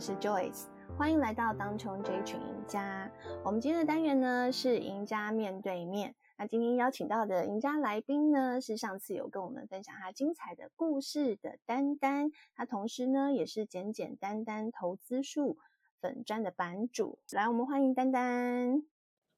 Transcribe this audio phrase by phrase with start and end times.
[0.00, 0.64] 我是 Joyce，
[0.96, 3.12] 欢迎来到当冲这一群赢家。
[3.44, 6.14] 我们今天的单元呢是赢家面对面。
[6.38, 15.58] 那今天邀请到的赢家来宾呢是上次有跟我们分享他精彩的故事的丹丹，他同时呢也是简简单单投资术
[16.00, 17.18] 粉砖的版主。
[17.32, 18.82] 来，我们欢迎丹丹。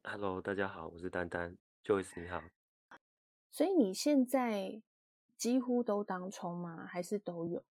[0.05, 2.41] Hello，大家好，我是丹丹，Joyce 你好。
[3.51, 4.81] 所以你现在
[5.37, 6.87] 几乎都当冲吗？
[6.87, 7.65] 还是都有？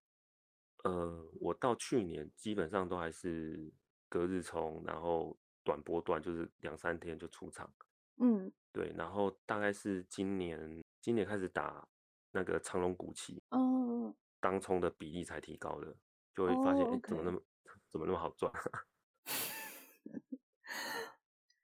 [0.84, 3.72] 呃，我到去年基本上都还是
[4.10, 7.72] 隔日冲，然后短波段就是两三天就出场。
[8.18, 11.88] 嗯，对，然后大概是今年今年开始打
[12.32, 15.96] 那个长龙股期，哦，当冲的比例才提高的，
[16.34, 17.40] 就会发现哎、哦 okay，怎么那么
[17.90, 18.52] 怎么那么好赚？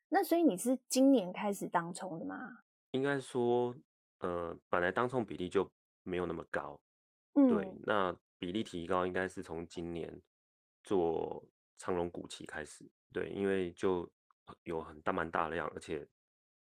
[0.09, 2.59] 那所以你是今年开始当冲的吗？
[2.91, 3.75] 应该说，
[4.19, 5.69] 呃，本来当冲比例就
[6.03, 6.79] 没有那么高，
[7.33, 8.15] 嗯，对，那。
[8.39, 10.21] 比例提高应该是从今年
[10.83, 11.43] 做
[11.77, 14.09] 长龙股期开始，对，因为就
[14.63, 16.07] 有很大蛮大量，而且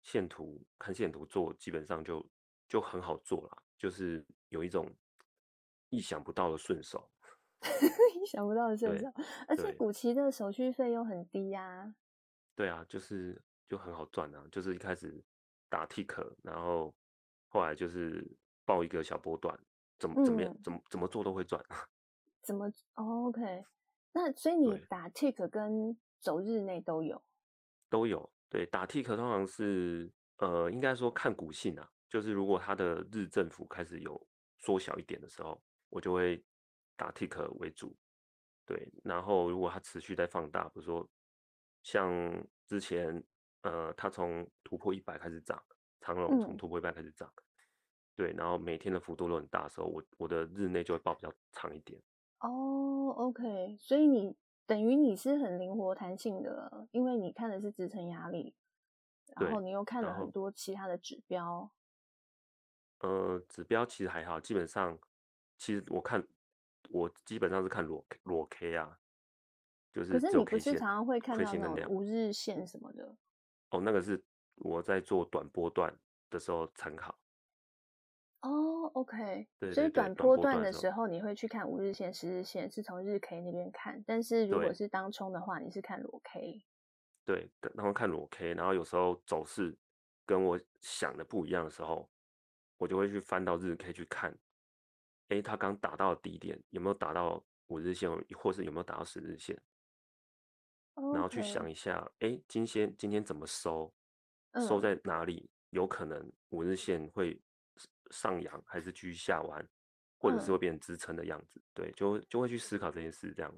[0.02, 2.24] 线图看线图做基本上就
[2.68, 4.92] 就很好做了，就是有一种
[5.91, 7.10] 意想不到的顺手，
[7.62, 9.06] 意想不到的顺手，
[9.48, 11.94] 而且股期的手续费又很低呀、啊。
[12.54, 15.22] 对啊，就是就很好赚啊，就是一开始
[15.68, 16.94] 打 tick，然后
[17.48, 18.26] 后来就是
[18.64, 19.58] 报一个小波段。
[20.00, 20.62] 怎么怎么样？
[20.64, 21.62] 怎么怎么做都会赚。
[22.42, 23.64] 怎么、哦、？OK，
[24.12, 27.22] 那所以你打 tick 跟走日内都有，
[27.90, 28.32] 都有。
[28.48, 34.26] 对，打 tick 通常是呃，应该说看股性啊，就是如果它的日振幅开始有
[34.58, 36.42] 缩小一点的时候，我就会
[36.96, 37.94] 打 tick 为主。
[38.64, 41.06] 对，然后如果它持续在放大，比如说
[41.82, 42.10] 像
[42.66, 43.22] 之前
[43.62, 45.62] 呃，它从突破一百开始涨，
[46.00, 47.30] 长荣从突破一百开始涨。
[47.36, 47.42] 嗯
[48.20, 51.98] 对，然后每天的幅度都很大的时候，我我的日内就会报比较长一点。
[52.41, 54.36] 哦、oh，OK，所以你
[54.66, 58.54] 等于你是很灵活弹性的，因为你看的是支撑压力，
[59.41, 61.70] 然后你又看了很多其他的指标。
[62.98, 64.98] 呃，指标其实还好，基本上
[65.56, 66.22] 其实我看
[66.91, 68.98] 我基本上是看裸裸 K 啊，
[69.94, 70.12] 就是。
[70.12, 73.16] 可是你不是常常会看到那种五日线什么的？
[73.70, 74.22] 哦，那个是
[74.56, 75.91] 我在做短波段
[76.28, 77.16] 的时候参考。
[78.42, 78.90] 哦、
[79.58, 84.02] 对，所以短波段的时候你会去看五日线、十日线，是从日 K 那边看。
[84.06, 86.64] 但是如果是当冲的话，你是看裸 K。
[87.26, 89.76] 对，然后看裸 K，然后有时候走势
[90.24, 92.08] 跟我想的不一样的时候，
[92.78, 94.34] 我就会去翻到日 K 去看，
[95.28, 99.60] 哎，它刚打到低点有没有打到五日线，或是有没有打到十日线
[100.94, 101.12] ？Okay.
[101.14, 103.92] 然后去想一下，哎，今天今天怎么收？
[104.66, 105.48] 收在哪里？
[105.48, 107.40] 嗯、有可能五日线会。
[108.10, 109.69] 上扬还是继续下弯，
[110.19, 113.54] 或者是会变成支撑的样子，嗯、对，就就会去思考这件事这样。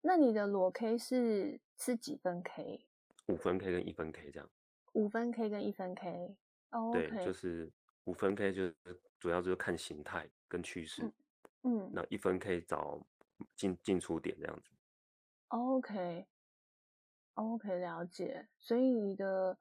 [0.00, 2.86] 那你的裸 K 是是几分 K？
[3.26, 4.50] 五分 K 跟一分 K 这样。
[4.92, 6.36] 五分 K 跟一分 K，
[6.70, 7.72] 哦、oh, okay，对，就是
[8.04, 8.74] 五分 K 就是
[9.18, 11.10] 主要就是看形态跟趋势，
[11.62, 13.00] 嗯，那一分 K 找
[13.56, 14.70] 进进出点这样子。
[15.48, 16.26] OK，OK，、
[17.34, 18.48] okay, 了解。
[18.58, 19.56] 所以你的。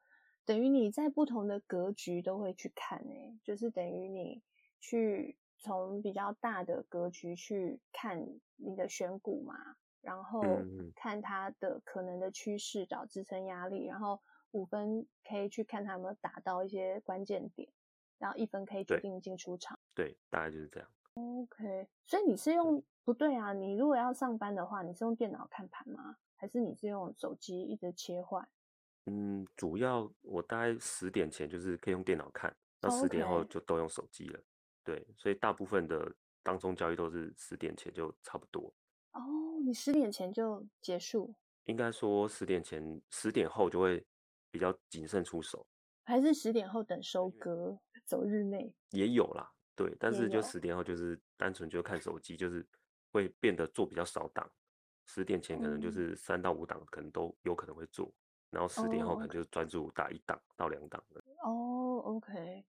[0.46, 4.42] 等于你在不同的格局都会去看诶、欸，就是等于你
[4.80, 8.26] 去从比较大的格局去看
[8.58, 9.56] 你的选股嘛，
[10.02, 10.44] 然后
[10.96, 14.20] 看它的可能的趋势找支撑压力，然后
[14.52, 17.70] 五分可以去看它有没有打到一些关键点，
[18.18, 19.80] 然后一分可以决定进出场。
[19.96, 20.90] 对，对，大概就是这样。
[21.14, 23.54] OK，所以你是用不对啊？
[23.54, 26.18] 你如果要上班的话，你是用电脑看盘吗？
[26.36, 28.46] 还是你是用手机一直切换？
[29.06, 34.40] 嗯，主要我大概十点前就是可以用电脑看，那十点后就都用手机了。
[34.84, 38.74] 对，所以大部分的当中交易都是十点前就差不多。
[39.12, 41.36] 哦、oh，你十点前就结束？
[41.66, 44.06] 应该说十点前，十点后就会
[44.52, 45.66] 比较谨慎出手。
[46.06, 48.74] 还是十点后等收割，走日内？
[48.90, 52.66] 也有啦，对，但是就十点后就是单纯就看手机，就是
[53.12, 54.50] 会变得做比较少档。
[55.06, 58.14] 十点前可能就是三到五档，可能都有可能会做。
[58.54, 61.20] 然后十点后可能就专注打一档到两档的。
[61.42, 62.64] 哦、oh，OK，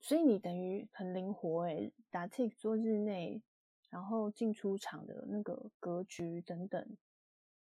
[0.00, 3.42] 所以你等于很灵活诶，打 tick 做日内，
[3.88, 6.96] 然后进出场的那个格局等等。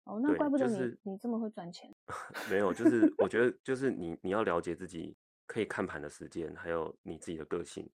[0.04, 1.94] 哦，那怪不得你、就是、你这么会赚钱。
[2.50, 5.14] 没有，就是我觉得就是你你要了解自己
[5.46, 7.86] 可以看盘的时间，还有你自己的个性。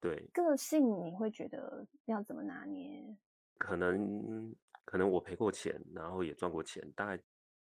[0.00, 3.16] 对，个性你会觉得要怎么拿捏？
[3.56, 4.52] 可能
[4.84, 7.22] 可能我赔过钱，然后也赚过钱，大概。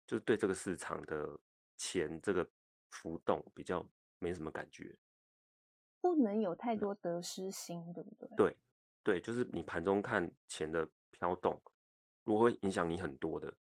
[0.08, 1.38] 就是对这个市场的
[1.76, 2.48] 钱这个
[2.90, 3.86] 浮动比较
[4.18, 4.96] 没什么感觉，
[6.00, 8.28] 不能有太多得失心，对不对？
[8.34, 8.56] 对，
[9.02, 11.60] 对，就是你盘中看钱的飘动，
[12.24, 13.54] 如果会影响你很多的，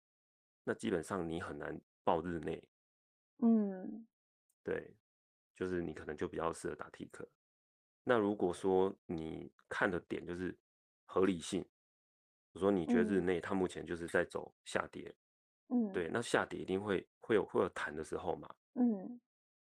[0.64, 2.64] 那基本上你很难报日内。
[3.40, 4.08] 嗯，
[4.64, 4.96] 对，
[5.54, 7.28] 就是你可能就比较适合打 T 克。
[8.06, 10.58] 那如果说你看的点就是
[11.06, 11.68] 合理性，
[12.54, 15.14] 我说你觉得日内它目前就是在走下跌，
[15.70, 19.20] 嗯，对，那下跌一定会会有会有弹的时候嘛，嗯，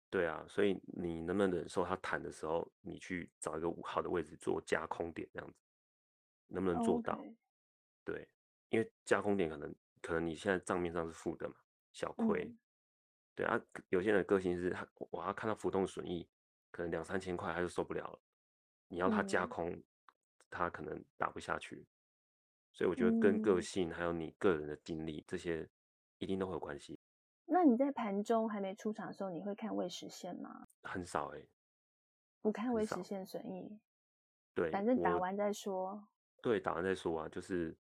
[0.09, 5.59] 对啊，所以你能不能忍受它弹的时候，你去找一个五号的位置做加空点这样子，
[6.49, 7.37] 能不能做到？Okay.
[8.05, 8.29] 对，
[8.71, 11.55] 因为加空点可能可能你现在账面上是负的嘛，
[11.93, 12.59] 小亏，嗯、
[13.35, 13.61] 对啊，
[13.91, 16.27] 有些人的个性是他我要看到浮动损益，
[16.71, 18.19] 可能两三千块他就受不了了。
[18.89, 19.85] 你要他加空，嗯、
[20.49, 21.87] 他可能打不下去，
[22.73, 25.69] 所以我觉得跟个性还有你个人的经历、嗯、这些
[26.21, 26.99] 一定都会有关系。
[27.47, 30.69] 那你在盘中还没出场的时候，你会看未实现吗？
[30.85, 31.49] 很少哎、欸，
[32.41, 33.81] 不看未实现损益。
[34.55, 36.09] 对，反正打完再说。
[36.41, 37.77] 对，打完再说啊，就是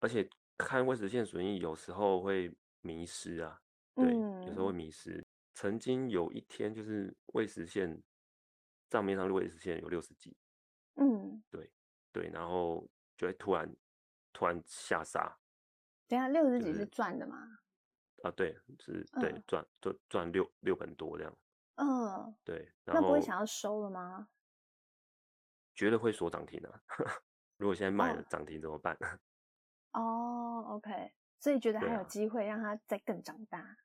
[0.00, 0.28] 而且
[0.58, 3.60] 看未实现损益有时候会迷失啊，
[3.94, 5.24] 对，嗯、有时候会迷失。
[5.54, 8.02] 曾经有一天就是未实现
[8.90, 10.36] 账面上未实现有六十几。
[10.96, 11.70] 嗯，对
[12.10, 12.84] 对，然后
[13.16, 13.76] 就会突然
[14.32, 15.38] 突然下杀。
[16.08, 17.58] 等下六十几是赚的吗？
[18.24, 21.38] 啊，对，是，对，赚赚赚六六本多这样。
[21.76, 24.28] 嗯，对，然后那不会想要收了吗？
[25.74, 26.82] 觉得会锁涨停啊！
[27.58, 28.96] 如果现在卖了涨停怎么办？
[29.92, 33.76] 哦，OK，所以觉得还有机会让它再更长大。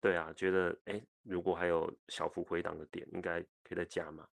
[0.00, 4.28] 对啊，觉得哎，如果还有小幅回档的点，应该可以再加嘛，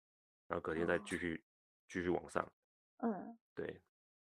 [0.46, 1.42] 然后隔天再继续。
[1.88, 2.52] 继续往上，
[2.96, 3.80] 嗯，对，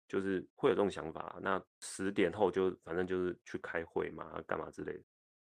[0.07, 1.37] 就是会有这种想法。
[1.41, 5.03] 那十点后就反正就是去开会嘛，干嘛之类的。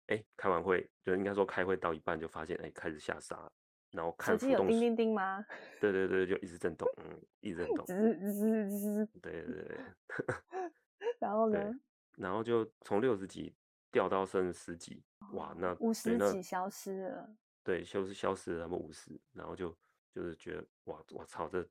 [0.07, 3.49] 哎，开完会就应该说开会到一半就发现，哎，开始下沙，
[3.91, 4.33] 然后看。
[4.37, 5.45] 手机有叮叮叮吗？
[5.79, 7.85] 对对对，就一直震动，嗯，一直震 动。
[7.85, 9.05] 滋滋滋。
[9.21, 9.77] 对对对。
[11.19, 11.71] 然后呢？
[12.17, 13.53] 然后就从六十几
[13.91, 15.03] 掉到剩十几，
[15.33, 17.29] 哇，那五十几消失了。
[17.63, 19.77] 对，消失消失了，那么五十，然后就
[20.11, 21.65] 就是觉得，哇，我操，这。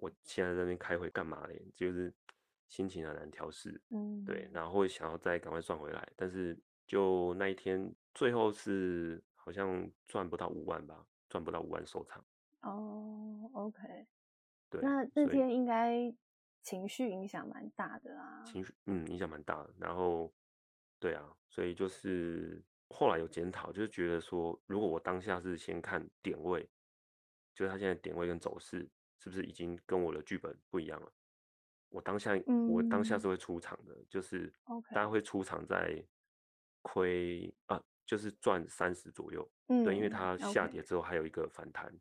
[0.00, 1.62] 我现在在那边开会干嘛嘞？
[1.76, 2.12] 就是
[2.68, 12.24] 心情很难调试，嗯，对，然后会想要再赶快赚回来，但是就那一天最后是好像赚不到五万吧，赚不到五万收场。
[12.62, 14.06] 哦，OK，
[14.70, 16.14] 对，那那天应该
[16.62, 18.42] 情绪影响蛮大的啊。
[18.44, 19.74] 情绪，嗯，影响蛮大的。
[19.78, 20.32] 然后，
[20.98, 26.68] 对啊，所以就是后来有检讨，就是觉得说，如果我当下是先看点位，
[27.54, 28.88] 就是他现在点位跟走势。
[29.20, 31.12] 是不是已经跟我的剧本不一样了？
[31.90, 34.50] 我当下，嗯、我当下是会出场的，就是
[34.94, 36.02] 大家会出场在
[36.82, 39.46] 亏啊，就是赚三十左右。
[39.66, 41.92] 嗯，对，因为它下跌之后还有一个反弹，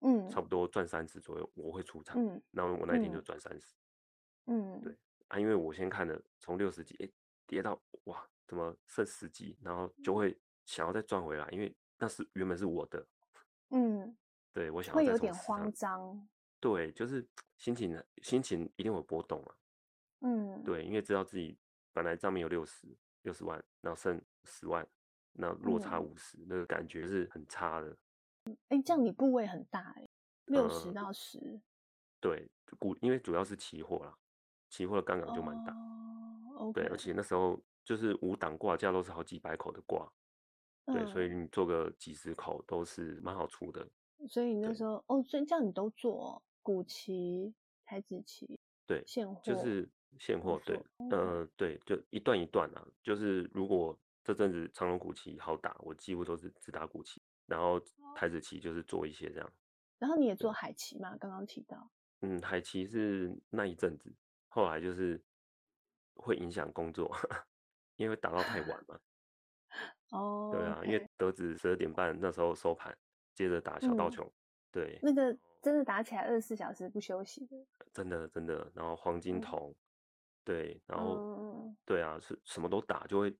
[0.00, 2.16] 嗯，差不多赚三十左右，我会出场。
[2.16, 3.74] 嗯，然后我那一天就赚三十。
[4.46, 4.96] 嗯，对
[5.28, 7.10] 啊，因为我先看了从六十几，哎，
[7.46, 13.04] 跌到哇，怎么剩十几，然后就会想要再赚回来，因为那是原本是我的。
[13.70, 14.16] 嗯，
[14.52, 16.28] 对，我想要再会有点慌张。
[16.64, 17.22] 对，就是
[17.58, 19.54] 心情，心情一定有波动啊。
[20.20, 21.58] 嗯，对，因为知道自己
[21.92, 22.88] 本来账面有六十
[23.20, 24.88] 六十万，然后剩十万，
[25.34, 27.94] 那落差五十，嗯，那个感觉是很差的。
[28.68, 30.08] 哎，这样你部位很大哎，
[30.46, 31.62] 六十到十，嗯。
[32.18, 34.16] 对，股因为主要是期货啦，
[34.70, 35.74] 期货的杠杆就蛮大。
[36.56, 40.10] 哦，对，而且那时候就是五档挂价都是好几百口的挂，
[40.86, 43.86] 对，嗯，所以你做个几十口都是蛮好出的。
[44.30, 46.42] 所以你那时候哦，所以这样你都做哦。
[46.64, 47.54] 股期、
[47.84, 49.86] 台子棋，对，现货就是
[50.18, 52.84] 现货，对，呃，对，就一段一段啊。
[53.02, 57.78] 就是如果这阵子长隆古棋好打，我几乎都是只打古棋，然后
[58.16, 59.52] 台子棋就是做一些这样。
[59.98, 61.14] 然后你也做海棋嘛？
[61.18, 61.90] 刚刚提到，
[62.22, 64.10] 嗯，海棋是那一阵子，
[64.48, 65.22] 后来就是
[66.14, 67.14] 会影响工作，
[67.96, 68.98] 因为打到太晚嘛。
[70.12, 72.96] 哦，对啊，因为德子十二点半那时候收盘，
[73.34, 74.32] 接着打小道琼，
[74.72, 75.36] 对，那个。
[75.64, 77.56] 真的打起来二十四小时不休息的，
[77.90, 78.70] 真的真的。
[78.74, 79.74] 然后黄金铜，嗯、
[80.44, 83.34] 对，然后、嗯、对啊，是什么都打，就会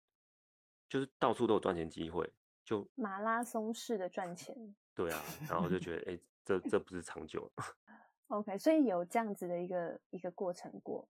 [0.89, 2.33] 就是到处都有赚钱机会，
[2.65, 4.57] 就马拉松式的赚钱。
[4.97, 7.53] 对啊，然后就觉得哎、欸，这这不是长久。
[8.29, 11.07] OK，所以有这样子的一个一个过程过。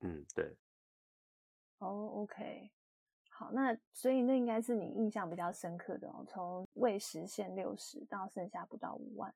[0.00, 0.54] 嗯，对。
[1.78, 2.70] 哦、oh，OK，
[3.30, 9.34] 好，那所以那应该是你印象比较深刻的哦，从未实现六十到剩下不到五万。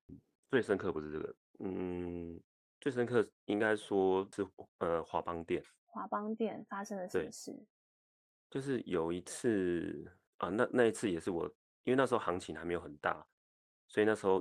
[0.51, 2.41] 最深刻不是这个，嗯，
[2.81, 4.47] 最深刻应该说是
[4.79, 5.63] 呃华邦店。
[5.87, 7.67] 华邦店发生了什么事？
[8.51, 11.47] 就是有一次啊，那那一次也是我，
[11.85, 13.27] 因为那时候行情还没有很大，
[13.89, 14.41] 所以那时候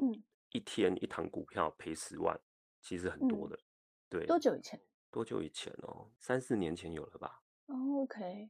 [0.51, 2.39] 一天一堂股票赔十万，
[2.81, 3.55] 其实很多的。
[3.55, 3.65] 嗯、
[4.09, 4.79] 对，多久以前？
[5.09, 6.11] 多久以前哦？
[6.19, 7.41] 三四年前有了吧？
[7.67, 8.49] 哦，OK。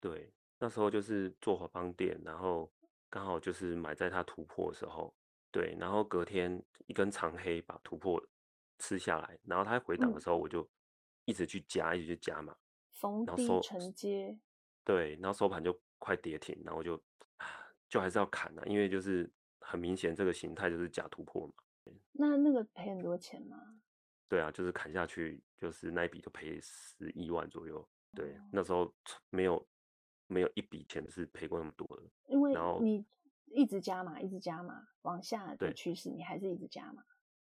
[0.00, 2.72] 对，那时候就是做华邦店，然后
[3.10, 5.14] 刚好就是买在它突破的时候，
[5.54, 8.20] 对，然后隔天一根长黑把突破
[8.80, 10.68] 吃下来，然后它回档的时候，我就
[11.26, 12.56] 一直去加，嗯、一直去加嘛，
[12.90, 14.36] 逢低承接。
[14.82, 17.00] 对，然后收盘就快跌停，然后就
[17.88, 19.30] 就还是要砍了，因为就是
[19.60, 21.54] 很明显这个形态就是假突破嘛。
[22.10, 23.80] 那那个赔很多钱吗？
[24.28, 27.88] 对啊，就是砍下去，就是那一笔就赔十一万左右。
[28.12, 28.92] 对，哦、那时候
[29.30, 29.64] 没有
[30.26, 32.02] 没有一笔钱是赔过那么多的。
[32.26, 33.06] 因为你
[33.54, 37.02] 一直加码，一直加码，往下的趋势你还是一直加码。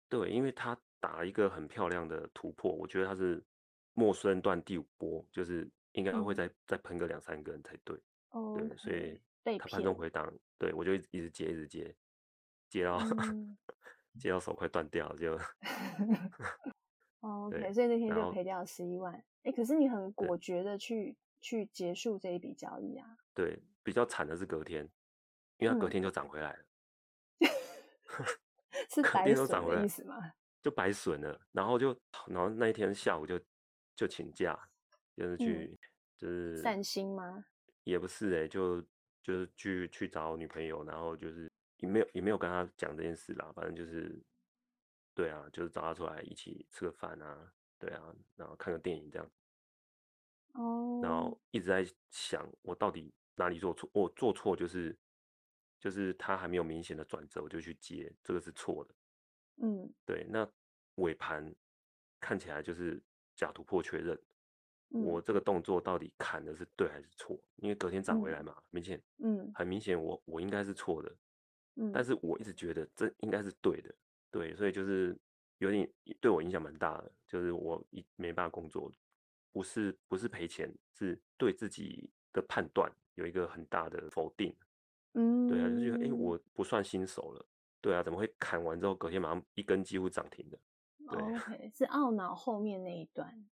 [0.09, 3.45] 对，因为它打了一个很漂亮的突破，我觉得它是
[3.95, 7.97] 末升段第五波，就是应该会再、嗯、再喷个两三根才对。
[8.31, 9.21] 哦，对，所以
[9.59, 11.95] 它盘中回档，对我就一直一直接，一直接，
[12.69, 12.99] 接到。
[13.23, 13.57] 嗯
[14.19, 15.39] 接到手快断掉了， 就。
[17.21, 19.15] 哦，OK，所以那天就赔掉十一万。
[19.45, 23.07] 哎，可是你很果决的去去结束这一笔交易啊。
[23.33, 24.91] 对，比较惨的是隔天，
[25.61, 26.65] 因为它隔天就涨回来了。
[27.39, 27.49] 嗯、
[28.91, 30.33] 是白损的意思吗？
[30.63, 31.89] 就白损了，然后就
[32.27, 33.41] 然后那一天下午就
[33.95, 34.59] 就请假，
[35.17, 35.79] 就是去、嗯、
[36.19, 37.45] 就是散心吗？
[37.85, 38.81] 也不是哎、欸，就
[39.23, 41.51] 就是去去找女朋友，然后就是。
[41.83, 44.15] 也没有也没有跟他讲这件事啦，反正就是，
[45.15, 49.27] 对啊，就是找他出来一起吃个饭啊，对啊，然后看个电影这样，
[50.53, 51.03] 哦，oh.
[51.03, 54.95] 然后一直在想我到底哪里做错，我做错就是
[55.81, 58.95] 就是它还没有明显的转折，我就去接，这个是错的，
[59.63, 60.49] 嗯，对，那
[60.97, 61.53] 尾盘
[62.21, 63.03] 看起来就是
[63.35, 64.15] 假突破确认，
[64.91, 67.41] 嗯、我这个动作到底砍的是对还是错？
[67.57, 71.17] 因为隔天涨回来嘛，嗯、明显，嗯，很明显我我应该是错的。
[71.77, 71.91] 嗯。
[71.93, 73.95] 但是我一直觉得这应该是对的，
[74.31, 75.17] 对，所以就是
[75.59, 78.93] 有点对我影响蛮大的，就是我一没办法工作，
[79.53, 84.55] 不是不是赔钱，是对自己的判断有一个很大的否定，
[85.15, 87.47] 嗯，对啊，就觉得哎，我不算新手了，
[87.81, 90.59] 对啊，怎么会砍完之后隔天马上一根几乎涨停的？
[91.11, 93.49] 对，OK，是懊恼后面那一段，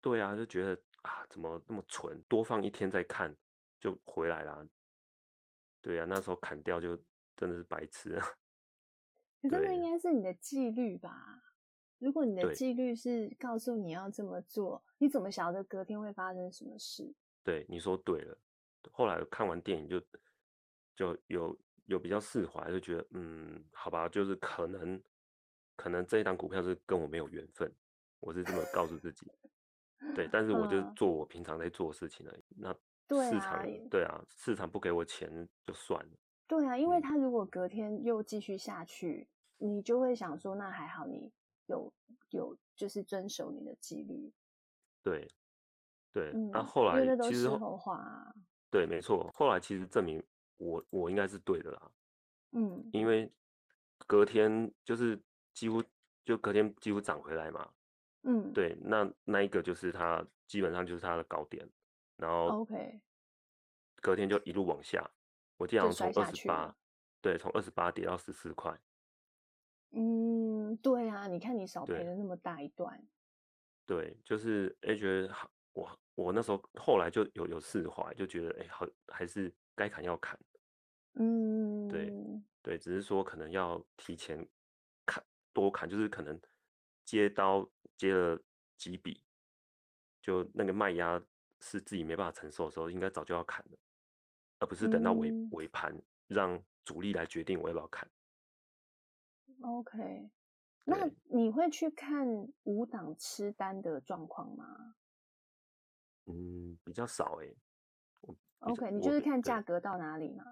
[0.00, 3.34] 对啊，就觉得啊，怎么那么蠢，多放一天再看
[3.80, 4.66] 就回来了，
[5.80, 6.98] 对啊，那时候砍掉就。
[7.38, 8.26] 真的是白痴啊！
[9.42, 11.40] 可是那应该是你的纪律吧？
[12.00, 17.14] 如果你的纪律是告诉你要这么做，你怎么晓得隔天会发生什么事？
[17.44, 18.36] 对，你说对了。
[18.90, 20.02] 后来看完电影就
[20.98, 25.00] 就有有比较释怀，就觉得嗯，好吧，就是可能
[25.76, 27.72] 可能这一档股票是跟我没有缘分，
[28.18, 29.30] 我是这么告诉自己。
[30.16, 32.44] 对，但是我就做我平常在做的事情而已。
[32.56, 32.72] 那
[33.30, 36.10] 市场对啊，对啊，市场不给我钱就算了。
[36.48, 39.28] 对啊，因为他如果隔天又继续下去，
[39.58, 41.30] 嗯、你就会想说，那还好你
[41.66, 41.92] 有
[42.30, 44.32] 有就是遵守你的纪律。
[45.04, 45.28] 对，
[46.12, 47.48] 对，那、嗯啊、后来其实
[48.68, 50.20] 对，没错，后来其实证明
[50.58, 51.90] 我我应该是对的啦。
[52.52, 53.30] 嗯，因为
[54.06, 55.18] 隔天就是
[55.54, 55.82] 几乎
[56.24, 57.72] 就隔天几乎涨回来嘛。
[58.22, 61.68] 嗯，对，那那一个就是它基本上就是它的高点，
[62.16, 63.00] 然后 OK，
[64.02, 65.08] 隔天就一路往下。
[65.56, 66.76] 我记得从二十八，
[67.20, 68.78] 对，从二十八跌到十四块。
[69.90, 73.02] 嗯，对啊，你看你少赔了那么大一段。
[73.86, 75.34] 对，就是哎，觉得
[75.72, 80.36] 我我那时候后来就有有释怀，就觉得哎，好还是该砍要砍。
[81.14, 82.12] 嗯，对
[82.60, 84.44] 对，只是说可能要提前
[85.06, 86.38] 砍多砍，就是可能
[87.04, 87.64] 接刀
[87.96, 88.36] 接了
[88.76, 89.22] 几笔，
[90.20, 91.22] 就那个卖压
[91.60, 93.78] 是自己没办法承受的时候，应该早就要砍了。
[94.58, 95.96] 而不是等到尾尾盘
[96.26, 98.10] 让主力来决定我要不要砍。
[99.62, 100.28] OK，
[100.82, 102.26] 那你会去看
[102.64, 104.96] 五档吃单的状况吗？
[106.28, 107.56] 嗯，比较少哎、欸。
[108.60, 110.44] OK，你就是看价格到哪里嘛？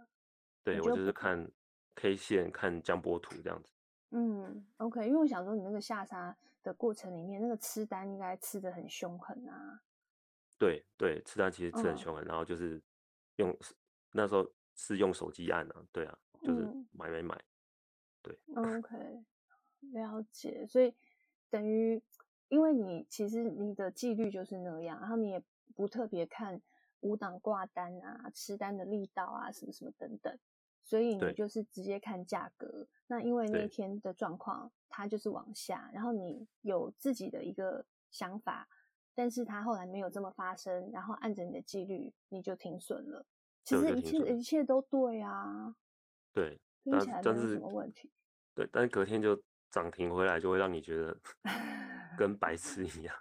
[0.63, 1.51] 对，我就是看
[1.95, 3.73] K 线、看江波图这样子。
[4.11, 9.83] 嗯，OK，因为我想说你那个下杀的过程里面，那个吃单应该吃的很凶狠啊。
[10.59, 12.83] 对对，吃单其实吃得很凶狠，嗯、然后就是
[13.37, 13.57] 用。
[14.13, 17.45] 那时候是用手机按啊，对啊，就是买买买，嗯、
[18.23, 18.39] 对。
[18.55, 19.25] OK，
[19.93, 20.67] 了解。
[20.67, 20.95] 所以
[21.51, 22.03] 等于，
[22.49, 25.43] 因为你其实你的纪律就是那样，然后你也
[25.75, 26.61] 不特别看
[27.01, 30.39] 五档挂单啊、吃单的力道啊、什么什么等等，
[30.85, 32.87] 所以你就是直接看价格。
[33.09, 38.69] 那因为那天的状况它就是往下，然后你有自己的一个想法，
[39.15, 43.25] 但是它后来没有这么发生，然后按着你的纪律，你就停损了。
[43.65, 45.75] 其实一切一切都对啊，
[46.33, 48.11] 对，听起来没有什么问题。
[48.55, 49.41] 对，但是隔天就
[49.77, 51.15] 涨停回来，就会让你觉得
[52.17, 53.15] 跟白痴一样。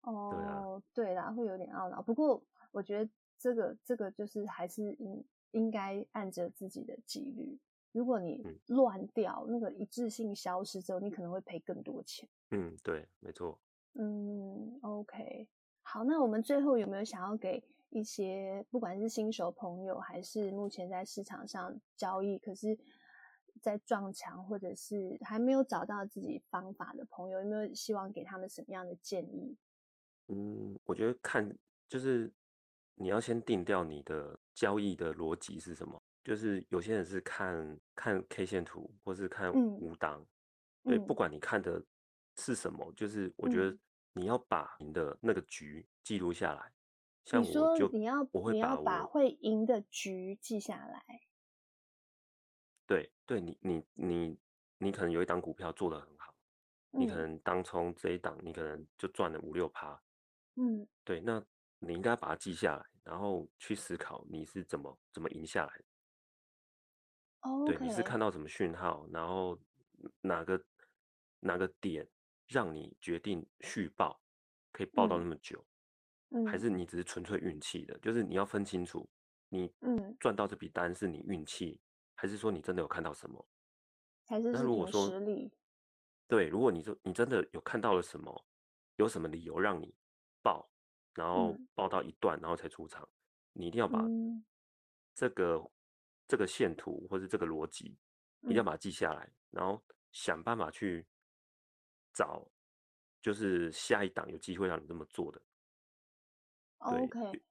[0.00, 2.02] 哦，对啊，对啦，会有点懊恼。
[2.02, 7.56] 不过我觉得这个这个就是还是应应该按着自己的纪律。
[7.92, 12.28] 如果你乱掉，嗯、那个一致性消失之后，你可能会赔更多钱。
[12.50, 13.56] 嗯，对，没错。
[13.94, 15.46] 嗯，OK，
[15.82, 22.76] 好，那我们最后有没有想要给一些不管是新手朋友，还是目前在市场上交易，可是
[23.58, 29.56] 在撞墙或者是还没有找到自己方法的朋友，有没有希望给他们什么样的建议？
[30.28, 31.56] 嗯，我觉得看
[31.88, 32.32] 就是
[32.94, 36.00] 你要先定掉你的交易的逻辑是什么。
[36.24, 40.20] 就是有些人是看看 K 线图，或是看五档，
[40.84, 41.82] 嗯、对，不管你看的
[42.36, 43.74] 是什么，就是我觉得
[44.12, 46.70] 你要把你的那个局记录下来。
[47.24, 51.02] 像我就你说你要我会把你要把会赢的局记下来。
[52.88, 54.38] 对，对你你你
[54.78, 56.34] 你可能有一档股票做得很好，
[56.92, 60.02] 嗯、你可能当冲这一档，你可能就赚了五六趴。
[60.56, 61.44] 嗯，对，那
[61.78, 65.84] 你应该把它记下来，然后去思考你是怎么怎么赢下来的。
[67.40, 67.76] Oh, okay.
[67.76, 69.60] 对，你是看到什么讯号，然后
[70.22, 70.64] 哪个
[71.40, 72.08] 哪个点
[72.46, 74.18] 让你决定续报，
[74.72, 75.62] 可以报到那么久，
[76.30, 77.98] 嗯、还是你只是纯粹运气的？
[77.98, 79.06] 就是你要分清楚，
[79.50, 79.70] 你
[80.18, 81.78] 赚到这笔单是你运气，
[82.18, 83.46] 还是说你真的有看到什么？
[84.26, 85.08] 还是，是那如果说
[86.26, 88.44] 对，如果你说你真的有看到了什么，
[88.96, 89.94] 有什么理由让你
[90.42, 90.68] 报，
[91.14, 93.08] 然后报到一段，然后才出场，
[93.52, 94.04] 你一定要把
[95.14, 95.64] 这个。
[96.30, 97.96] 这个线图或是这个逻辑，
[98.42, 99.82] 一定要把它记下来，嗯、然后
[100.12, 101.06] 想办法去
[102.12, 102.46] 找，
[103.22, 105.40] 就是下一档有机会让你这么做的。
[106.90, 107.42] 对 OK，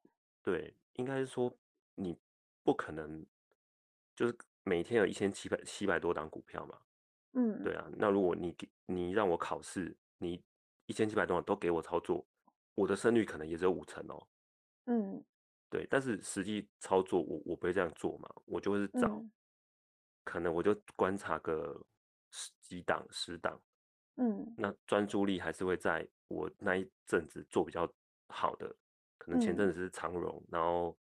[0.44, 1.52] 对，应该是说
[1.96, 2.16] 你
[2.62, 3.26] 不可能
[4.16, 6.78] 就是每天有一千七百七百多档股票嘛。
[7.34, 10.44] 嗯，对啊，那如果你给你让我考试，你
[10.86, 12.26] 一千七百多档都给我操作，
[12.76, 14.28] 我的胜率可能也只有五成哦。
[14.86, 15.24] 嗯。
[15.70, 19.32] 对，但是实际操作我我不会这样做嘛，我就会是找，嗯、
[20.24, 21.86] 可能我就观察个
[22.32, 23.62] 十几档十档，
[24.16, 27.86] 嗯，那专注力还是会在我那一阵子做比较
[28.30, 28.74] 好的，
[29.18, 30.98] 可能前阵子是长荣，嗯、然后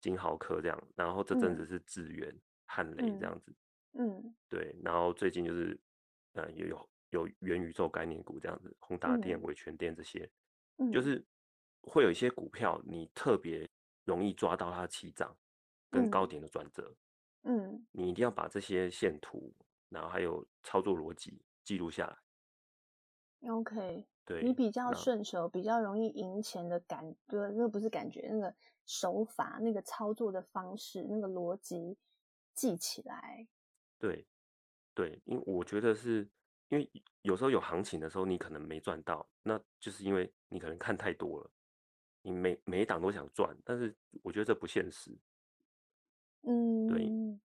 [0.00, 2.32] 金豪科这样，然后这阵子是智原、
[2.68, 3.52] 汉雷这样子，
[3.94, 5.76] 嗯，对，然后最近就是
[6.34, 10.30] 呃有有有元宇宙概念股这样子，宏达电、维权电这些，
[10.76, 11.24] 嗯、就是
[11.82, 13.68] 会有一些股票你特别。
[14.04, 15.36] 容易抓到它的起涨
[15.90, 16.96] 跟高点的转折，
[17.42, 19.52] 嗯，你一定要把这些线图，
[19.90, 23.50] 然后还有操作逻辑记录下来。
[23.50, 28.54] OK，对，你比较顺手，比较容易赢钱的感，对，那个不是感觉，那个
[28.86, 31.94] 手法，那个操作的方式，那个逻辑
[32.58, 33.46] 记起来。
[34.00, 34.26] 对，
[34.92, 36.28] 对，因为我觉得是
[36.70, 36.90] 因为
[37.22, 41.50] 有时候有行情的时候，你可能没赚到，那就是因为你可能看太多了。
[42.22, 45.16] 你每每一档都想赚，但是我觉得这不现实。
[46.42, 47.08] 嗯，对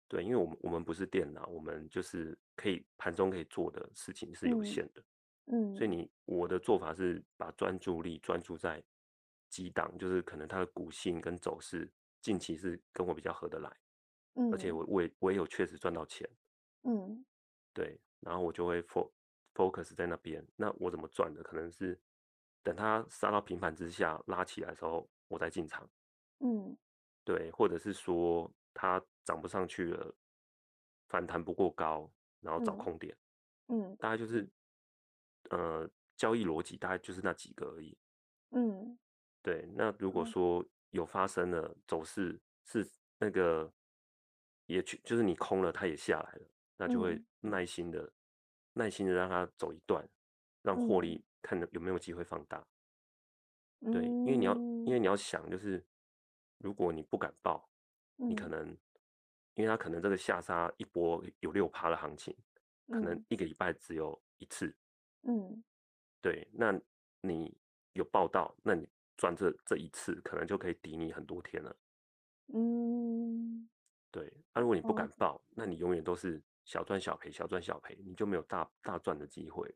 [0.08, 5.02] 对，因为我们我们不是电脑，我们就是可以盘中可以做的事情是有限的。
[5.46, 8.84] 嗯，所以你我的做法是把专注力专注在
[9.48, 11.90] 几档，就是可能它的股性跟走势
[12.20, 13.74] 近期是跟我比较合得来，
[14.38, 16.28] 嗯，而且我我也我也有确实赚到钱。
[16.84, 17.24] 嗯，
[17.74, 18.82] 对，然后我就会
[19.54, 20.46] focus 在那边。
[20.56, 21.42] 那我怎么赚的？
[21.42, 22.00] 可能是。
[22.60, 25.88] 等它杀到平盘之下拉起来的时候，我再进场。
[26.40, 26.76] 嗯，
[27.24, 30.14] 对，或者是说它涨不上去了，
[31.08, 33.16] 反弹不过高，然后找空点。
[33.68, 34.46] 嗯，大概就是，
[35.48, 37.96] 呃，交易逻辑大概就是那几个而已。
[38.50, 38.98] 嗯，
[39.40, 39.64] 对。
[39.74, 42.86] 那如果说有发生了走势是
[43.18, 43.72] 那个，
[44.68, 48.10] 也去就是你空了，它也下来了，那就会耐心的、
[48.72, 50.08] 耐心的让它走一段，
[50.62, 51.22] 让获利。
[51.40, 52.66] 看有没有机会放大，
[53.80, 55.82] 对，因为你要，因为你要想，就是
[56.58, 57.70] 如果你不敢报，
[58.16, 58.76] 你可能，
[59.54, 62.36] 因为它可能这个下杀一波有六趴的行情，
[62.88, 64.74] 可能一个礼拜只有一次，
[65.22, 65.62] 嗯，
[66.20, 66.78] 对，那
[67.20, 67.56] 你
[67.92, 71.76] 有报到，那你赚这这一次，可能就可以抵你很多天了，
[72.52, 73.68] 嗯，
[74.10, 79.74] 对，那如果你不敢报，那你永远都是小赚小赔，小赚小赔，你就没有大大赚的机会。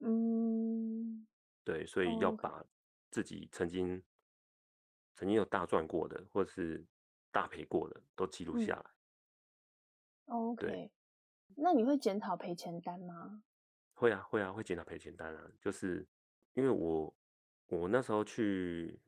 [0.00, 1.26] 嗯，
[1.64, 2.64] 对，所以要把
[3.10, 4.00] 自己曾经、oh.
[5.14, 6.84] 曾经有大赚过的，或者是
[7.30, 8.90] 大赔过的，都记录下来。
[10.26, 10.90] 嗯、OK，对
[11.56, 13.42] 那你会检讨赔钱单吗？
[13.94, 15.50] 会啊，会啊，会检讨赔钱单啊。
[15.60, 16.06] 就是
[16.54, 17.14] 因为我
[17.68, 19.00] 我那时候去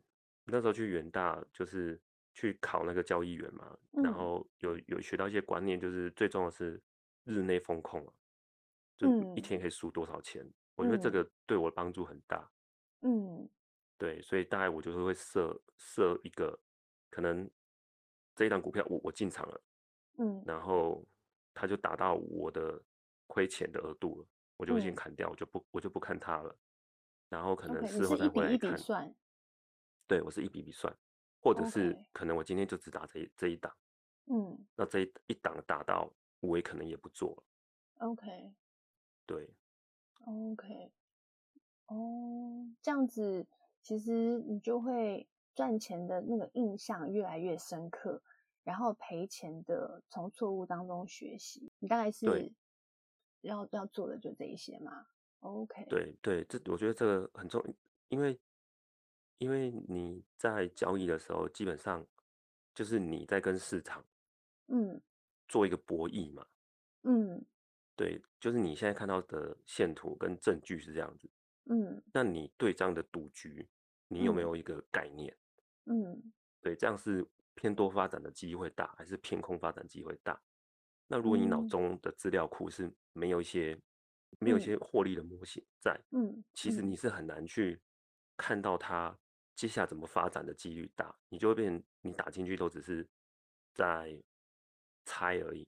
[0.44, 2.00] 那时候去元大，就是
[2.34, 6.82] 去考那个交易员嘛，嗯、然后有有学到一些观念，就是最重要的是
[7.24, 8.12] 日内风控啊，
[8.98, 10.44] 就一天可以输多少钱。
[10.44, 12.50] 嗯我觉得这个对我的帮助很大。
[13.02, 13.48] 嗯，
[13.96, 16.58] 对，所以大概我就是会设设一个，
[17.10, 17.48] 可能
[18.34, 19.60] 这一档股票我我进场了，
[20.18, 21.06] 嗯，然后
[21.54, 22.82] 它就达到我的
[23.28, 26.58] 亏钱的额度了，我就会先砍掉，嗯、我就不我就不看它了，
[27.28, 28.50] 然后可能事后再回来看。
[28.50, 29.14] Okay, 一笔一笔算。
[30.08, 30.92] 对，我是一笔笔算，
[31.44, 33.70] 或者是可能我今天就只打这一这一档，
[34.28, 37.44] 嗯，那这一一档打到我也可能也不做了。
[38.06, 38.54] OK。
[39.26, 39.54] 对。
[40.24, 40.90] OK。
[41.88, 43.46] 哦，这样子。
[43.82, 48.22] 其实你就会赚钱的那个印象越来越深刻，
[48.62, 51.70] 然后赔钱的从错误当中学习。
[51.78, 52.50] 你大概是
[53.42, 55.06] 要要做的就这一些嘛
[55.40, 55.84] ？OK。
[55.90, 57.74] 对对，这我觉得这个很重要，
[58.08, 58.40] 因为
[59.38, 62.06] 因为你在交易的时候，基本上
[62.74, 64.04] 就是你在跟市场
[64.68, 65.00] 嗯
[65.48, 66.46] 做一个博弈嘛。
[67.02, 67.44] 嗯，
[67.94, 71.30] 对，就是你现在看到的线图跟证据是这样子。
[71.66, 73.68] 嗯，那你对这样的赌局，
[74.08, 75.36] 你有没有一个概念？
[75.86, 80.40] 嗯，对，这样是偏多发展的机会大，还是偏空发展机会大？
[81.06, 87.78] 那如果你脑中的资料库是没有一些、嗯、没有一些获利的模型在，嗯，其实你是很难去
[88.36, 89.16] 看到它
[89.54, 93.06] 接下来怎么发展的几率大，你就会变成你打进去都只是
[93.74, 94.16] 在
[95.04, 95.66] 猜而已。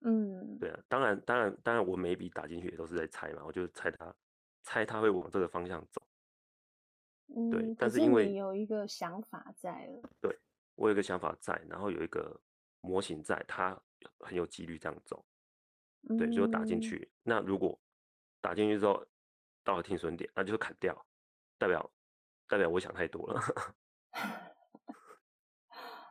[0.00, 4.14] 嗯，对啊，当然，当然，当然，我每笔打进去也都是在猜嘛，我就猜它。
[4.66, 6.00] 猜他会往这个方向走，
[7.36, 10.34] 嗯，对，但是因为你有一个想法在了，对，
[10.74, 12.34] 我有一个想法在，然后有一个
[12.80, 13.78] 模型在，它
[14.20, 15.22] 很有几率这样走，
[16.08, 17.06] 嗯、对，就打进去。
[17.22, 17.78] 那如果
[18.40, 19.06] 打进去之后
[19.62, 21.06] 到了停损点，那就是砍掉，
[21.58, 21.92] 代表
[22.48, 23.40] 代表我想太多了。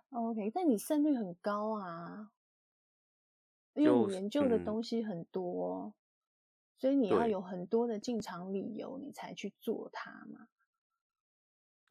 [0.09, 2.31] OK，但你胜率很高啊，
[3.73, 5.93] 因为你研究的东西很多。
[6.75, 10.49] 所以你要有很多的进场理由，你才去做它嘛？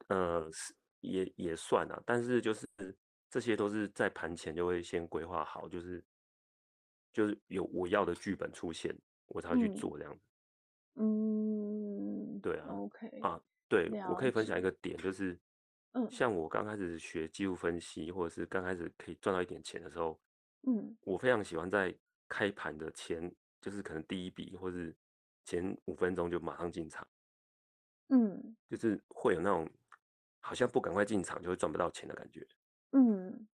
[0.07, 0.47] 呃，
[0.99, 2.67] 也也算啊，但是就是
[3.27, 6.03] 这些都是在盘前就会先规划好，就是
[7.11, 10.21] 就是有我要的剧本出现，我才会去做这样子。
[10.95, 15.39] 嗯，对啊，OK 啊，对，我可以分享一个点，就是。
[15.93, 20.19] 嗯，像我刚开始学技术分析，或者是刚开始可以赚到一点钱的时候，
[20.63, 21.95] 嗯，我非常喜欢在
[22.27, 23.33] 开盘的前。
[23.61, 24.93] 就是可能第一笔或是
[25.45, 27.07] 前五分钟就马上进场，
[28.09, 29.65] 嗯，就是会有那种
[30.41, 32.45] 好像不赶快进场就会赚不到钱的感觉，
[32.91, 33.47] 嗯，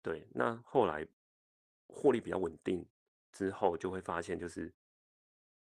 [0.00, 0.26] 对。
[0.30, 1.06] 那后来
[1.86, 2.82] 获利比较稳定
[3.30, 4.72] 之后，就会发现就是，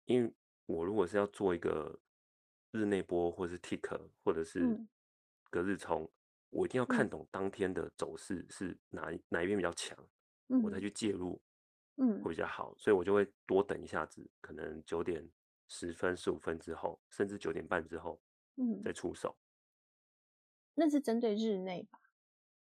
[0.04, 0.30] 因为
[0.66, 1.98] 我如果是要做一个
[2.72, 4.78] 日内波或是 tick 或者是
[5.50, 6.10] 隔日冲，
[6.50, 9.96] 我一定要看懂当天的走势是哪一哪一边比较强，
[10.62, 11.40] 我再去介入。
[12.02, 15.28] 嗯，会比较好，所以我就会多等一下子，可能九点
[15.68, 18.18] 十分、十五分之后，甚至九点半之后，
[18.56, 19.36] 嗯，再出手。
[20.74, 22.00] 那是针对日内吧？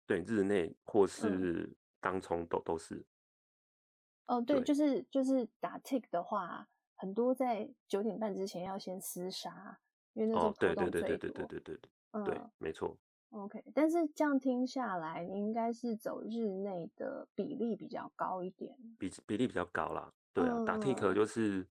[0.06, 3.02] 对，日内或是当冲都都是。
[4.26, 9.80] 哦，对，就是就是打 tick 的话，很多在九点半之前要先厮杀，
[10.34, 11.78] 哦对对对对对对对对
[12.24, 12.96] 对没错。
[13.30, 18.76] Ok 但是这样听下来你应该是走日内的比例比较高一点。
[18.98, 21.66] 比比例比较高啦对啊打 tick 就是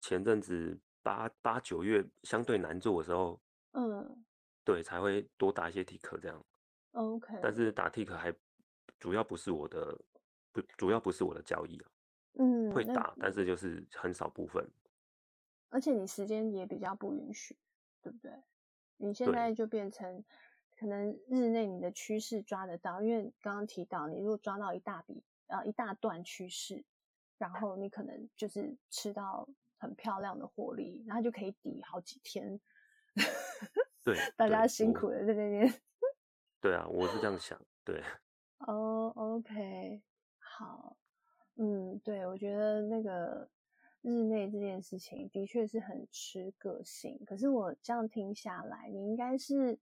[0.00, 3.40] 前阵子八八九月相对难做的时候
[3.72, 4.24] 嗯。
[4.64, 6.44] 对才会多打一些 tick 这样。
[6.92, 8.32] ok 但是打 tick 还
[9.00, 9.98] 主要不是我的
[10.52, 11.78] 不主要不是我的交易
[12.38, 14.64] 嗯会打但是就是很少部分。
[15.70, 17.56] 而且你时间也比较不允许
[18.04, 18.30] 对不对？
[18.98, 20.22] 你现在就变成。
[20.76, 26.84] 可能日内你的趋势抓得到，因为刚刚提到，你如果抓到一大笔啊一大段趋势，
[27.38, 32.60] 然后你可能就是吃到很漂亮的获利，然后就可以抵好几天。
[34.02, 35.72] 对，大家辛苦了在那边。
[36.60, 37.58] 对啊，我是这样想。
[37.84, 38.02] 对。
[38.66, 40.02] 哦、oh，OK，
[40.38, 40.96] 好，
[41.54, 43.48] 嗯，对，我觉得那个
[44.04, 49.80] 日内这件事情的确是很吃个性，可是我这样听下来，你应该是。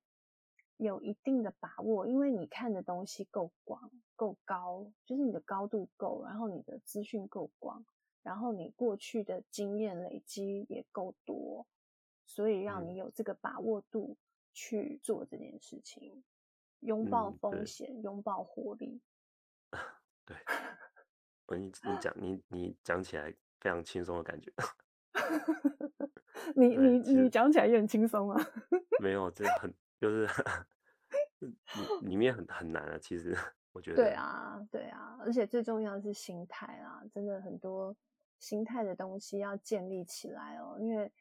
[0.79, 7.85] 有一定的把握，因为你看的东西够广、够高，就是你的高度够，然后你的资讯够广，
[8.25, 11.69] 然后你过去的经验累积也够多，
[12.27, 14.17] 所以让你有这个把握度
[14.53, 16.25] 去做这件事情，
[16.81, 19.01] 拥抱风险，拥抱活力。
[20.27, 20.37] 对，
[21.47, 24.53] 我你你讲你你讲起来非常轻松的感觉。
[26.57, 28.46] 你你你讲起来也很轻松啊。
[29.01, 29.72] 没有，这很。
[30.01, 30.27] 就是
[31.38, 33.38] 里里面很很难啊，其实
[33.70, 33.96] 我觉得。
[33.96, 37.96] 对啊，对啊，而且最重要的是心态啊，真的很多
[38.40, 40.77] 心态的东西要建立起来哦。
[40.81, 41.12] 因为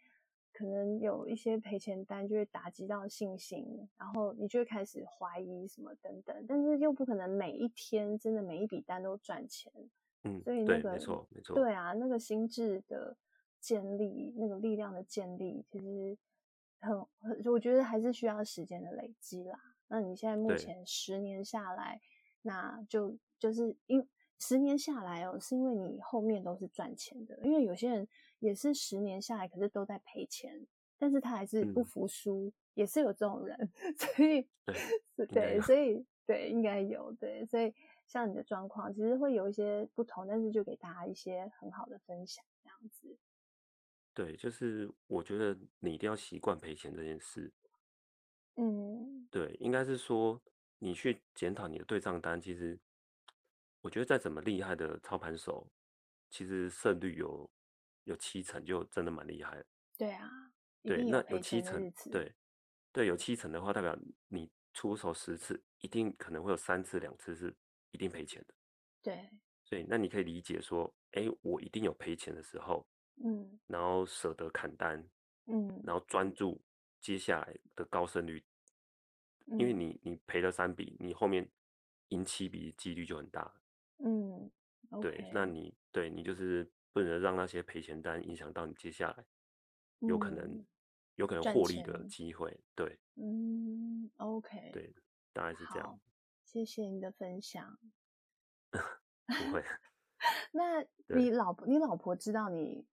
[0.51, 9.71] 可能有一些赔钱单就会打击到信心，然后你就会开始怀疑什么等等，但是又不可能每一天真的每一笔单都赚钱，
[10.23, 13.15] 嗯，所以那个没错没错，对啊，那个心智的
[13.59, 16.17] 建立，那个力量的建立，其实
[16.79, 16.97] 很，
[17.51, 19.59] 我觉得还是需要时间的累积啦。
[19.87, 22.01] 那你现在目前十年下来，
[22.41, 24.07] 那就就是因。
[24.43, 27.37] 十年下来哦，是因为你后面都是赚钱的。
[27.43, 28.07] 因为有些人
[28.39, 30.65] 也是十年下来，可是都在赔钱，
[30.97, 33.71] 但是他还是不服输，嗯、也是有这种人。
[33.95, 34.49] 所以，
[35.15, 37.45] 对，对，所以对，应该有对。
[37.45, 37.71] 所以，
[38.11, 43.17] 像你的状况，其实会有一些不同，但是就给大家一些很好的分享，这样子。
[44.13, 47.53] 对，就是我觉得你一定要习惯赔钱这件事。
[48.55, 50.41] 嗯，对，应该是说
[50.79, 52.77] 你去检讨你的对账单，其实。
[53.83, 55.67] 我觉得再怎么厉害的操盘手，
[56.29, 57.49] 其实胜率有
[58.03, 59.65] 有七成，就真的蛮厉害的。
[59.97, 62.31] 对啊，对，那有七成，对
[62.91, 63.97] 对，有七成的话，代表
[64.27, 67.51] 你出手十次，一定可能会有三次、两次是
[67.91, 68.53] 一定赔钱的。
[69.01, 69.29] 对，
[69.63, 72.87] 所以那你可以理解说，哎，我一定有赔钱的时候，
[73.23, 75.07] 嗯，然后舍得砍单，
[75.45, 76.61] 嗯，然后专注
[76.99, 78.43] 接下来的高胜率，
[79.47, 81.49] 嗯、因为你你赔了三笔，你后面
[82.09, 83.53] 赢七笔几率就很大。
[83.97, 84.51] 嗯
[84.89, 89.25] ，okay、对，那你对你就是不能让那些赔钱单影响到你接下来
[89.99, 90.65] 有可能、嗯、
[91.15, 92.59] 有可能获利的机会。
[92.75, 94.93] 对，嗯，OK，对，
[95.33, 95.99] 大概是这样。
[96.51, 97.79] 谢谢你的分享。
[98.71, 99.63] 不会。
[100.51, 100.81] 那
[101.15, 102.85] 你老婆，你老婆知道你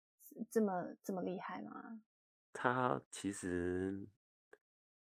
[0.51, 2.01] 这么这么厉害吗？
[2.53, 4.07] 她其实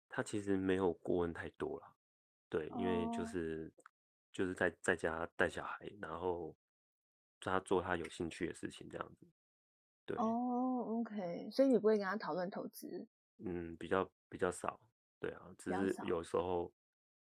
[0.07, 1.95] 她其实没有过问太多了。
[2.47, 3.73] 对，因为就是。
[3.75, 3.83] Oh.
[4.33, 6.55] 就是在在家带小孩，然后
[7.39, 9.25] 他做他有兴趣的事情，这样子。
[10.05, 10.21] 对哦、
[10.85, 13.07] oh,，OK，所以你不会跟他讨论投资？
[13.39, 14.79] 嗯，比较比较少。
[15.19, 16.71] 对啊，只是有时候，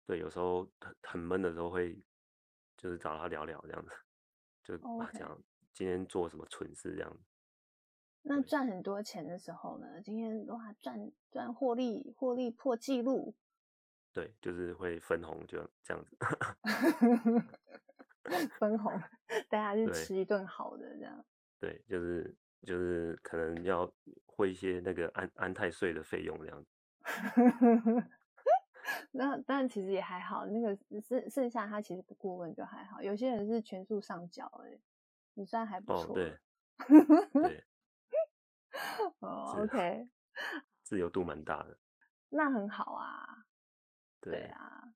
[0.07, 1.99] 对，有时候很很闷的时候会，
[2.77, 3.91] 就是找他聊聊这样子，
[4.63, 4.77] 就
[5.13, 5.41] 讲.
[5.73, 7.19] 今天做什么蠢事这样子。
[8.23, 10.01] 那赚很多钱的时候呢？
[10.01, 13.35] 今天哇，赚赚获利，获利破纪录。
[14.13, 16.17] 对，就是会分红，就这样子。
[18.61, 18.93] 分红，
[19.49, 21.25] 大家去吃一顿好的，这样。
[21.59, 23.93] 对，就是就是可能要
[24.25, 26.71] 汇一些那个安安泰税的费用，这样子。
[29.13, 33.03] 那当然其实也还好，那个剩剩下他其实不过问就还好。
[33.03, 34.79] 有些人是全数上缴，哎，
[35.35, 36.13] 你算还不错。
[36.13, 36.39] 哦，对。
[37.33, 37.65] 对。
[39.21, 40.09] 哦，OK。
[40.83, 41.79] 自由度蛮大的。
[42.31, 43.45] 那很好啊。
[44.21, 44.93] 对啊，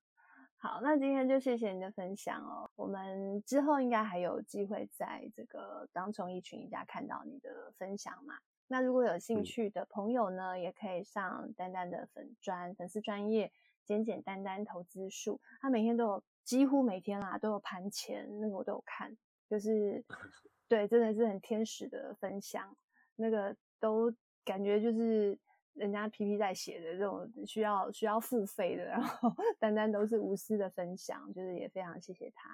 [0.56, 2.70] 好，那今天就谢谢你的分享哦。
[2.74, 8.38] 我们之后应该还有机会在这个当冲益群一家看到你的分享嘛。
[8.66, 13.52] 那如果有兴趣的朋友呢，嗯、也可以上丹丹的粉专粉丝专页
[13.88, 19.16] 简简单单投资术，他每天都有，几乎每天啦都有盘前，那个我都有看，
[19.48, 20.04] 就是
[20.68, 22.76] 对，真的是很天使的分享，
[23.16, 25.36] 那个都感觉就是。
[25.74, 32.50] 人家 P P 在写的这种需要需要付费的，然后 单单都是无私的分享，就是也非常谢谢他，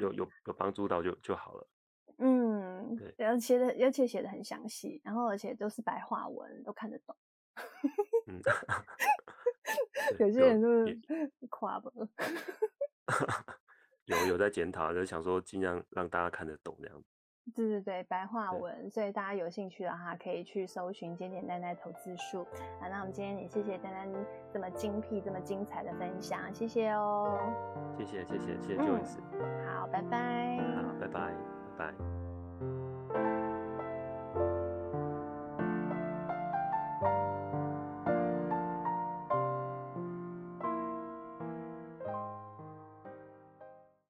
[0.00, 1.68] 有有有帮助到就就好了。
[2.16, 7.14] 嗯，对，然后写的而且写的很详细，然后而且都是白话文，都看得懂。
[8.28, 8.40] 嗯，
[10.18, 11.00] 有些人就是
[11.48, 11.90] 夸吧。
[14.06, 17.08] 有有在检讨，就是想说尽量让大家看得懂这样子。
[17.54, 22.46] 对对对，白话文，所以大家有兴趣的话，可以去搜寻简简单单投资术
[22.80, 22.86] 啊。
[22.88, 24.08] 那我们今天也谢谢丹丹
[24.52, 27.38] 这么精辟、这么精彩的分享，谢谢哦。
[27.98, 29.18] 谢谢谢谢谢谢 Joyce。
[29.66, 30.56] 好，拜拜。
[30.76, 31.34] 好，拜拜
[31.76, 32.21] 拜拜。